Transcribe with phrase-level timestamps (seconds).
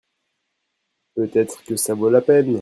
[1.15, 2.49] peut-être que ça vaut la peine.